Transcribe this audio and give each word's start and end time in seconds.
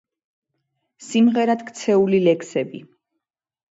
სიმღერად 1.09 1.63
ქცეული 1.71 2.25
ლექსები 2.27 2.85